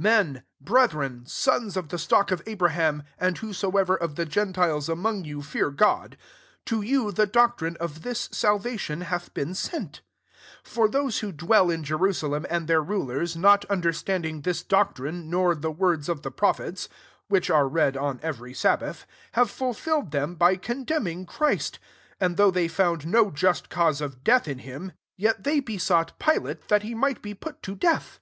[0.00, 4.26] 26 ^^ Men, brethren, sons of the stock of Abraham, and whoso ever qf the
[4.26, 6.16] geniiies among you fear God;
[6.64, 10.02] to you the doctrine of this salvation hath been sent*
[10.64, 15.26] 27 For those who dwell in Je rusalem and their rulers, not understanding this doctrine^
[15.26, 16.88] nor the words of the prophets,
[17.30, 21.78] whidi are read on every sabbath* have folfilled them by conderanittg Christ.
[22.18, 26.18] 28 And though they found no just cause of death en him^ yet they besought
[26.18, 26.44] Pilate AGl:S XIII.
[26.80, 28.18] 225 that he might be put to death.